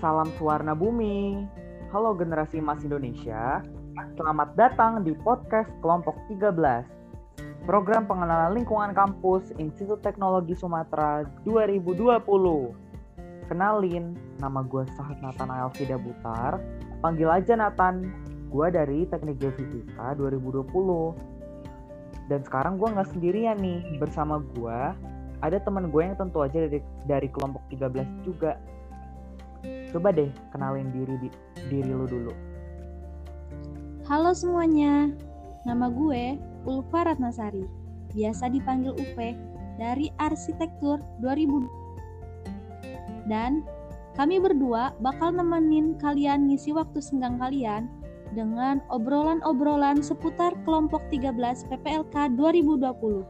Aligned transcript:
Salam 0.00 0.32
Suwarna 0.40 0.72
Bumi. 0.72 1.44
Halo 1.92 2.16
generasi 2.16 2.56
emas 2.56 2.80
Indonesia. 2.80 3.60
Selamat 4.16 4.56
datang 4.56 5.04
di 5.04 5.12
podcast 5.12 5.68
kelompok 5.84 6.16
13. 6.32 6.88
Program 7.68 8.08
pengenalan 8.08 8.56
lingkungan 8.56 8.96
kampus 8.96 9.52
Institut 9.60 10.00
Teknologi 10.00 10.56
Sumatera 10.56 11.28
2020. 11.44 12.16
Kenalin, 13.52 14.16
nama 14.40 14.64
gue 14.64 14.88
Sahat 14.96 15.20
Nathan 15.20 15.52
Fida 15.76 16.00
Butar. 16.00 16.56
Panggil 17.04 17.28
aja 17.28 17.60
Nathan. 17.60 18.08
Gue 18.48 18.72
dari 18.72 19.04
Teknik 19.04 19.36
Geofisika 19.36 20.16
2020. 20.16 20.64
Dan 22.32 22.40
sekarang 22.40 22.80
gue 22.80 22.88
nggak 22.88 23.12
sendirian 23.12 23.60
nih. 23.60 24.00
Bersama 24.00 24.40
gue 24.56 24.80
ada 25.44 25.56
teman 25.60 25.92
gue 25.92 26.08
yang 26.08 26.16
tentu 26.16 26.40
aja 26.40 26.56
dari, 26.56 26.80
dari 27.04 27.28
kelompok 27.28 27.68
13 27.68 28.24
juga. 28.24 28.56
Coba 29.90 30.14
deh 30.14 30.30
kenalin 30.54 30.88
diri 30.94 31.14
di, 31.20 31.28
diri 31.68 31.90
lu 31.90 32.06
dulu. 32.06 32.32
Halo 34.06 34.34
semuanya, 34.34 35.10
nama 35.68 35.90
gue 35.90 36.38
Ulfa 36.66 37.06
Ratnasari, 37.06 37.66
biasa 38.16 38.50
dipanggil 38.50 38.96
UP 38.96 39.18
dari 39.78 40.10
Arsitektur 40.18 40.98
2000. 41.22 43.28
Dan 43.28 43.62
kami 44.18 44.42
berdua 44.42 44.92
bakal 44.98 45.32
nemenin 45.32 45.94
kalian 46.02 46.50
ngisi 46.50 46.74
waktu 46.74 46.98
senggang 46.98 47.38
kalian 47.38 47.86
dengan 48.34 48.82
obrolan-obrolan 48.90 50.02
seputar 50.02 50.54
kelompok 50.62 51.02
13 51.10 51.66
PPLK 51.70 52.34
2020. 52.34 53.22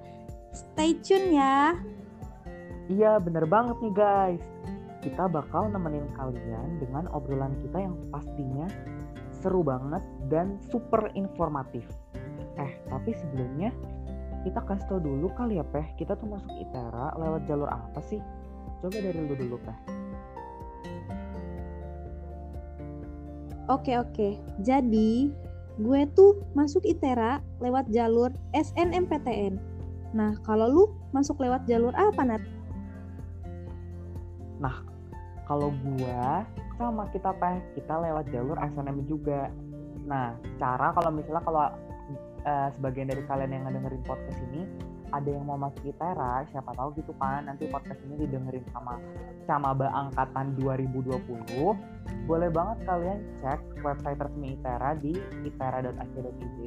Stay 0.51 0.99
tune 0.99 1.37
ya! 1.37 1.79
Iya 2.91 3.23
bener 3.23 3.47
banget 3.47 3.79
nih 3.79 3.95
guys. 3.95 4.43
Kita 5.01 5.33
bakal 5.33 5.73
nemenin 5.73 6.05
kalian 6.13 6.77
dengan 6.77 7.09
obrolan 7.17 7.57
kita 7.65 7.81
yang 7.81 7.97
pastinya 8.13 8.69
seru 9.33 9.65
banget 9.65 10.05
dan 10.29 10.61
super 10.69 11.09
informatif. 11.17 11.89
Eh 12.61 12.77
tapi 12.93 13.17
sebelumnya 13.17 13.73
kita 14.45 14.61
kasih 14.65 14.85
tau 14.89 15.01
dulu 15.01 15.33
kali 15.37 15.57
ya 15.57 15.65
Peh, 15.65 15.85
kita 15.97 16.17
tuh 16.17 16.29
masuk 16.29 16.53
ITERA 16.53 17.17
lewat 17.17 17.49
jalur 17.49 17.69
apa 17.73 18.01
sih? 18.05 18.21
Coba 18.85 19.01
dari 19.01 19.17
lu 19.17 19.33
dulu 19.37 19.57
Peh. 19.61 19.79
Oke 23.73 23.97
oke, 23.97 24.37
jadi 24.61 25.31
gue 25.81 26.01
tuh 26.13 26.45
masuk 26.53 26.85
ITERA 26.85 27.41
lewat 27.65 27.89
jalur 27.89 28.29
SNMPTN. 28.53 29.57
Nah 30.13 30.37
kalau 30.45 30.67
lu 30.69 30.85
masuk 31.17 31.41
lewat 31.41 31.65
jalur 31.65 31.97
apa 31.97 32.21
Nat? 32.21 32.43
Nah, 34.61 34.90
kalau 35.51 35.75
gua 35.83 36.47
sama 36.79 37.11
kita 37.11 37.35
teh 37.35 37.59
kita 37.75 37.95
lewat 37.99 38.31
jalur 38.31 38.55
SNM 38.55 39.03
juga. 39.11 39.51
Nah, 40.07 40.39
cara 40.63 40.95
kalau 40.95 41.11
misalnya 41.11 41.43
kalau 41.43 41.67
uh, 42.47 42.69
sebagian 42.79 43.11
dari 43.11 43.27
kalian 43.27 43.51
yang 43.59 43.67
ngedengerin 43.67 44.03
podcast 44.07 44.39
ini 44.47 44.63
ada 45.11 45.27
yang 45.27 45.43
mau 45.43 45.59
masuk 45.59 45.83
ITERA, 45.91 46.47
siapa 46.55 46.71
tahu 46.79 46.95
gitu 47.03 47.11
kan 47.19 47.51
nanti 47.51 47.67
podcast 47.67 47.99
ini 48.07 48.15
didengerin 48.27 48.63
sama 48.71 48.95
Camaba 49.51 49.91
angkatan 49.91 50.55
2020. 50.55 51.19
Boleh 52.31 52.51
banget 52.55 52.79
kalian 52.87 53.19
cek 53.43 53.83
website 53.83 54.23
resmi 54.23 54.55
ITERA 54.55 54.95
di 55.03 55.19
itera.ac.id 55.43 56.59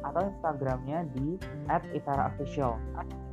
atau 0.00 0.20
Instagramnya 0.24 1.04
di 1.12 1.36
@iteraofficial. 1.68 2.80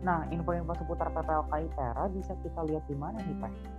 Nah, 0.03 0.27
info-info 0.27 0.75
seputar 0.75 1.07
PPLK 1.15 1.71
ITERA 1.71 2.03
bisa 2.11 2.35
kita 2.43 2.61
lihat 2.67 2.83
di 2.91 2.95
mana 2.99 3.23
nih, 3.23 3.39
Pak? 3.39 3.78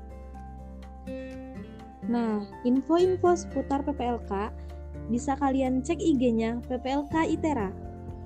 Nah, 2.10 2.42
info-info 2.66 3.38
seputar 3.38 3.86
PPLK 3.86 4.50
bisa 5.10 5.38
kalian 5.38 5.82
cek 5.82 5.98
IG-nya 5.98 6.58
PPLK 6.66 7.38
ITERA. 7.38 7.70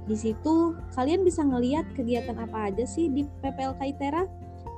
Di 0.05 0.17
situ 0.17 0.77
kalian 0.93 1.25
bisa 1.25 1.45
ngeliat 1.45 1.85
kegiatan 1.97 2.37
apa 2.37 2.73
aja 2.73 2.85
sih 2.85 3.09
di 3.13 3.25
PPLK 3.45 3.81
ITERA. 3.97 4.25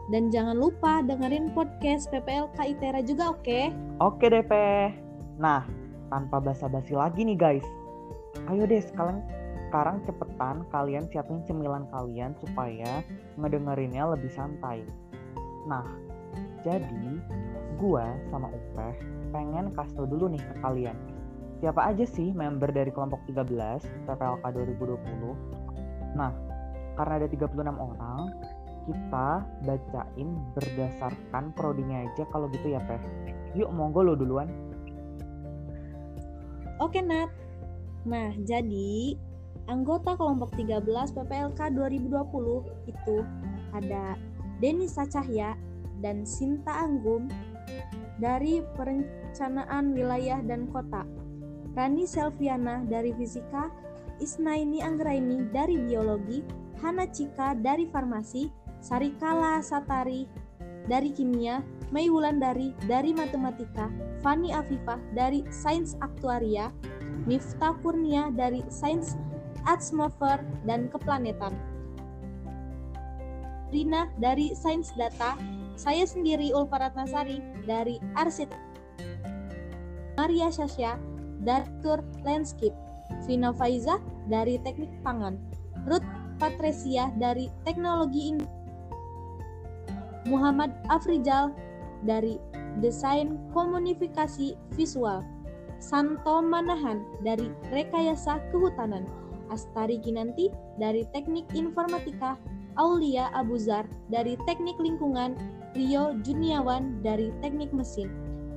Dan 0.07 0.31
jangan 0.31 0.55
lupa 0.55 1.03
dengerin 1.03 1.51
podcast 1.51 2.07
PPLK 2.15 2.79
ITERA 2.79 3.03
juga 3.03 3.35
oke? 3.35 3.43
Okay? 3.43 3.65
Oke 3.99 4.31
deh, 4.31 4.47
Pe. 4.47 4.95
Nah, 5.43 5.67
tanpa 6.09 6.39
basa-basi 6.39 6.95
lagi 6.95 7.27
nih 7.27 7.39
guys. 7.39 7.67
Ayo 8.47 8.69
deh 8.71 8.79
sekarang 8.79 9.19
sekarang 9.67 9.99
cepetan 10.07 10.63
kalian 10.71 11.05
siapin 11.11 11.43
cemilan 11.43 11.91
kalian 11.91 12.39
supaya 12.39 13.03
ngedengerinnya 13.35 14.15
lebih 14.15 14.31
santai. 14.31 14.87
Nah, 15.67 15.85
jadi 16.63 17.19
gua 17.77 18.17
sama 18.33 18.49
Upeh 18.51 18.95
pengen 19.31 19.73
kasih 19.77 20.03
tau 20.03 20.09
dulu 20.09 20.33
nih 20.33 20.41
ke 20.41 20.55
kalian. 20.65 20.97
Siapa 21.61 21.89
aja 21.89 22.05
sih 22.05 22.37
member 22.37 22.69
dari 22.69 22.93
kelompok 22.93 23.25
13 23.29 23.81
PPLK 24.05 24.45
2020? 24.45 26.17
Nah, 26.17 26.33
karena 26.97 27.13
ada 27.21 27.29
36 27.29 27.77
orang, 27.77 28.21
kita 28.87 29.29
bacain 29.65 30.29
berdasarkan 30.53 31.45
prodinya 31.57 32.05
aja 32.05 32.25
kalau 32.29 32.49
gitu 32.53 32.77
ya, 32.77 32.81
Peh. 32.85 33.01
Yuk, 33.57 33.73
monggo 33.73 34.05
lo 34.05 34.15
duluan. 34.17 34.49
Oke, 36.77 37.01
Nat. 37.01 37.33
Nah, 38.05 38.37
jadi 38.45 39.17
anggota 39.67 40.15
kelompok 40.15 40.53
13 40.61 40.85
PPLK 41.17 41.61
2020 41.73 42.69
itu 42.85 43.17
ada 43.73 44.15
Denisa 44.61 45.09
Cahya 45.09 45.57
dan 46.05 46.29
Sinta 46.29 46.85
Anggum 46.85 47.33
dari 48.17 48.65
Perencanaan 48.75 49.93
Wilayah 49.93 50.41
dan 50.45 50.69
Kota, 50.73 51.05
Rani 51.77 52.09
Selviana 52.09 52.85
dari 52.89 53.13
Fisika, 53.13 53.69
Isnaini 54.17 54.81
Anggraini 54.81 55.53
dari 55.53 55.77
Biologi, 55.77 56.41
Hana 56.81 57.05
Cika 57.09 57.57
dari 57.61 57.85
Farmasi, 57.93 58.49
Sarikala 58.81 59.61
Satari 59.61 60.25
dari 60.89 61.13
Kimia, 61.13 61.61
Mei 61.93 62.09
Wulandari 62.09 62.73
dari 62.89 63.13
Matematika, 63.13 63.93
Fani 64.25 64.51
Afifah 64.57 64.99
dari 65.13 65.45
Sains 65.53 65.95
Aktuaria, 66.01 66.73
Miftah 67.29 67.77
Kurnia 67.85 68.33
dari 68.33 68.65
Sains 68.73 69.19
Atmosfer 69.67 70.41
dan 70.65 70.87
Keplanetan, 70.89 71.53
Rina 73.75 74.07
dari 74.23 74.55
Sains 74.55 74.95
Data, 74.95 75.35
saya 75.77 76.09
sendiri 76.09 76.51
Ulfa 76.57 76.81
Ratnasari 76.81 77.45
dari 77.69 78.01
Arsit. 78.17 78.49
Maria 80.17 80.49
Sasya 80.49 80.97
dari 81.45 81.69
Tur 81.85 82.01
Landscape. 82.25 82.75
Vina 83.29 83.53
Faiza 83.53 84.01
dari 84.27 84.57
Teknik 84.65 84.91
Pangan. 85.05 85.37
Ruth 85.87 86.05
Patresia 86.41 87.13
dari 87.21 87.53
Teknologi 87.63 88.35
Ing 88.35 88.41
Muhammad 90.27 90.75
Afrijal 90.91 91.55
dari 92.03 92.41
Desain 92.83 93.39
Komunikasi 93.55 94.59
Visual. 94.75 95.23
Santo 95.79 96.41
Manahan 96.41 97.05
dari 97.21 97.53
Rekayasa 97.71 98.41
Kehutanan. 98.51 99.05
Astari 99.53 100.03
Kinanti 100.03 100.51
dari 100.81 101.07
Teknik 101.15 101.47
Informatika 101.55 102.35
Aulia 102.77 103.33
Abuzar 103.33 103.89
dari 104.13 104.37
Teknik 104.45 104.77
Lingkungan, 104.77 105.37
Rio 105.73 106.17
Juniawan 106.21 107.01
dari 107.01 107.33
Teknik 107.41 107.73
Mesin. 107.73 108.09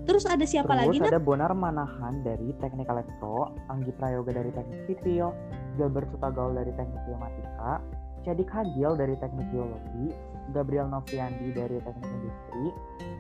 Terus 0.04 0.26
ada 0.28 0.42
siapa 0.44 0.74
Terus 0.74 0.80
lagi? 0.80 0.98
Terus 1.00 1.12
ada 1.12 1.22
Bonar 1.22 1.54
Manahan 1.56 2.24
dari 2.26 2.52
Teknik 2.60 2.88
Elektro, 2.90 3.56
Anggi 3.72 3.94
Prayoga 3.96 4.36
dari 4.36 4.52
Teknik 4.52 4.82
Sipil, 4.90 5.32
Gilbert 5.78 6.10
Sutagaul 6.12 6.58
dari 6.58 6.74
Teknik 6.76 7.02
Geomatika, 7.08 7.80
Cedik 8.26 8.50
Hagil 8.52 8.98
dari 9.00 9.16
Teknik 9.22 9.48
Geologi, 9.54 10.12
Gabriel 10.52 10.90
Noviandi 10.90 11.54
dari 11.54 11.78
Teknik 11.80 12.10
Industri, 12.10 12.66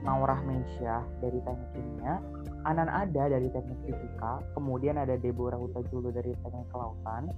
Maurah 0.03 0.39
Mensyah 0.43 1.03
dari 1.19 1.39
Teknik 1.43 1.69
Kimia, 1.75 2.15
Anan 2.67 2.87
Ada 2.87 3.31
dari 3.31 3.47
Teknik 3.51 3.79
Fisika, 3.87 4.43
kemudian 4.55 4.99
ada 4.99 5.15
Deborah 5.19 5.59
Hutajulu 5.59 6.11
dari 6.11 6.35
Teknik 6.43 6.67
Kelautan, 6.71 7.31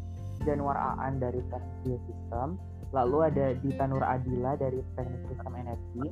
Januar 0.46 0.78
Aan 0.78 1.22
dari 1.22 1.42
Teknik 1.50 1.78
Geosistem, 1.86 2.58
lalu 2.94 3.18
ada 3.30 3.54
Dita 3.62 3.86
Nur 3.86 4.06
Adila 4.06 4.58
dari 4.58 4.82
Teknik 4.98 5.22
Sistem 5.30 5.54
Energi, 5.58 6.06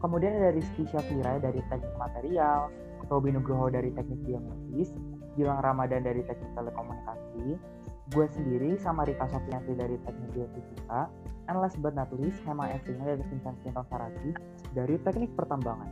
kemudian 0.00 0.36
ada 0.40 0.50
Rizky 0.52 0.84
Syafira 0.88 1.40
dari 1.40 1.60
Teknik 1.72 1.94
Material, 1.96 2.68
Tobi 3.08 3.36
Nugroho 3.36 3.68
dari 3.68 3.92
Teknik 3.92 4.20
Biomedis, 4.24 4.92
Gilang 5.36 5.60
Ramadan 5.60 6.04
dari 6.04 6.24
Teknik 6.24 6.52
Telekomunikasi, 6.56 7.58
gue 8.12 8.26
sendiri 8.36 8.76
sama 8.76 9.08
Rika 9.08 9.24
Sofianti 9.32 9.72
dari 9.72 9.96
Teknik 10.04 10.28
Biofisika, 10.36 11.08
and 11.48 11.56
last 11.56 11.80
but 11.80 11.96
not 11.96 12.12
least, 12.12 12.36
Hema 12.44 12.68
Evrina 12.68 13.16
dari 13.16 13.24
Vincent 13.32 13.56
Sinton 13.64 13.86
Saragi 13.88 14.30
dari 14.76 15.00
Teknik 15.00 15.32
Pertambangan. 15.32 15.88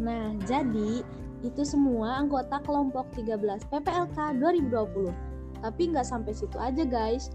Nah, 0.00 0.32
jadi 0.46 1.02
itu 1.42 1.62
semua 1.64 2.20
anggota 2.20 2.60
kelompok 2.62 3.10
13 3.16 3.66
PPLK 3.68 4.18
2020. 4.38 5.10
Tapi 5.60 5.82
nggak 5.92 6.06
sampai 6.06 6.32
situ 6.32 6.56
aja 6.56 6.84
guys. 6.86 7.32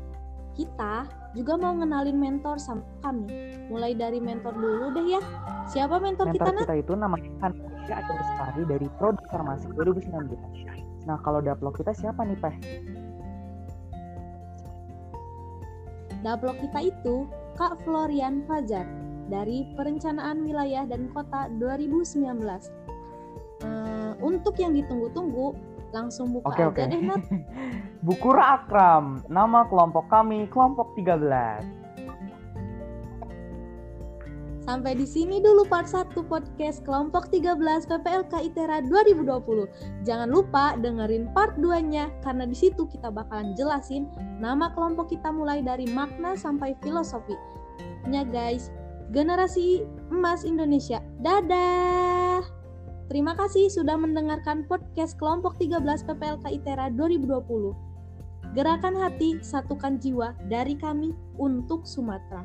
kita 0.56 1.04
juga 1.36 1.60
mau 1.60 1.76
ngenalin 1.76 2.16
mentor 2.16 2.56
sama 2.56 2.88
kami. 3.04 3.28
Mulai 3.68 3.92
dari 3.92 4.24
mentor 4.24 4.56
dulu 4.56 4.88
deh 4.96 5.20
ya. 5.20 5.22
Siapa 5.68 6.00
mentor, 6.00 6.32
Mentor 6.32 6.48
kita, 6.48 6.52
Nat? 6.56 6.64
kita 6.64 6.76
itu 6.80 6.94
namanya 6.96 7.28
Hanifah 7.86 8.02
Aja 8.02 8.14
Bestari 8.18 8.64
dari 8.66 8.88
Prodi 8.98 9.24
Farmasi 9.30 9.70
2019. 9.78 11.06
Nah, 11.06 11.22
kalau 11.22 11.38
daplok 11.38 11.78
kita 11.78 11.94
siapa 11.94 12.26
nih, 12.26 12.38
Peh? 12.42 12.56
Daplok 16.26 16.58
kita 16.66 16.80
itu 16.90 17.30
Kak 17.54 17.78
Florian 17.86 18.42
Fajar 18.50 18.90
dari 19.30 19.70
Perencanaan 19.78 20.42
Wilayah 20.42 20.90
dan 20.90 21.14
Kota 21.14 21.46
2019. 21.62 22.74
Eh, 23.62 24.14
untuk 24.26 24.58
yang 24.58 24.74
ditunggu-tunggu, 24.74 25.54
langsung 25.94 26.34
buka 26.34 26.50
Oke, 26.50 26.62
aja 26.66 26.70
oke. 26.74 26.82
deh 26.90 27.02
Nat. 27.06 27.22
Bukura 28.06 28.62
Akram, 28.62 29.22
nama 29.30 29.70
kelompok 29.70 30.10
kami 30.10 30.50
kelompok 30.50 30.98
13. 30.98 31.85
Sampai 34.66 34.98
di 34.98 35.06
sini 35.06 35.38
dulu 35.38 35.62
part 35.70 35.86
1 35.86 36.18
podcast 36.26 36.82
kelompok 36.82 37.30
13 37.30 37.86
PPLK 37.86 38.34
ITERA 38.50 38.82
2020. 38.90 39.70
Jangan 40.02 40.26
lupa 40.26 40.74
dengerin 40.82 41.30
part 41.38 41.54
2-nya 41.62 42.10
karena 42.26 42.50
di 42.50 42.58
situ 42.58 42.90
kita 42.90 43.14
bakalan 43.14 43.54
jelasin 43.54 44.10
nama 44.42 44.74
kelompok 44.74 45.14
kita 45.14 45.30
mulai 45.30 45.62
dari 45.62 45.86
makna 45.86 46.34
sampai 46.34 46.74
filosofi. 46.82 47.38
Nya 48.10 48.26
guys, 48.26 48.74
generasi 49.14 49.86
emas 50.10 50.42
Indonesia. 50.42 50.98
Dadah. 51.22 52.42
Terima 53.06 53.38
kasih 53.38 53.70
sudah 53.70 54.02
mendengarkan 54.02 54.66
podcast 54.66 55.14
kelompok 55.22 55.62
13 55.62 55.78
PPLK 56.10 56.46
ITERA 56.58 56.90
2020. 56.90 57.78
Gerakan 58.58 58.98
hati, 58.98 59.38
satukan 59.46 60.02
jiwa 60.02 60.34
dari 60.50 60.74
kami 60.74 61.14
untuk 61.38 61.86
Sumatera. 61.86 62.42